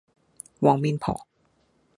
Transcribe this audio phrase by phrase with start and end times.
[0.59, 1.27] 黃面婆